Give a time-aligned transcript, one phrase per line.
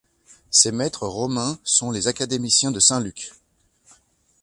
[0.49, 3.33] Ses maîtres romains sont les académiciens de Saint Luc.